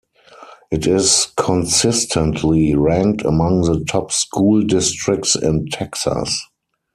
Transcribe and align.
It 0.71 0.87
is 0.87 1.27
consistently 1.37 2.73
ranked 2.73 3.23
among 3.23 3.65
the 3.65 3.85
top 3.85 4.11
school 4.11 4.63
districts 4.63 5.35
in 5.35 5.67
Texas. 5.67 6.41